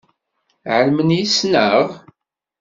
Ԑelmen 0.75 1.09
yess-neɣ? 1.17 1.85